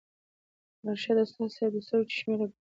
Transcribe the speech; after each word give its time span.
ارشد 0.87 1.15
استاذ 1.23 1.49
صېب 1.55 1.71
د 1.73 1.77
سترګو 1.85 2.09
چشمې 2.11 2.33
راکوزې 2.39 2.53
کړې 2.55 2.59